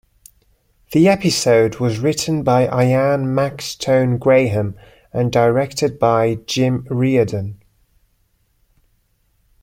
The 0.93 1.07
episode 1.07 1.75
was 1.77 1.99
written 1.99 2.41
by 2.41 2.63
Ian 2.63 3.35
Maxtone-Graham 3.35 4.75
and 5.13 5.31
directed 5.31 5.99
by 5.99 6.39
Jim 6.47 6.87
Reardon. 6.89 7.61